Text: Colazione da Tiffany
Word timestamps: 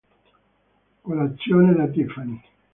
Colazione 1.03 1.75
da 1.75 1.85
Tiffany 1.87 2.41